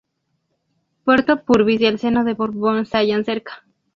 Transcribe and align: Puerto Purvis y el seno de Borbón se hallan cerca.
Puerto 1.05 1.43
Purvis 1.45 1.81
y 1.81 1.85
el 1.85 1.99
seno 1.99 2.23
de 2.23 2.33
Borbón 2.33 2.87
se 2.87 2.97
hallan 2.97 3.23
cerca. 3.23 3.63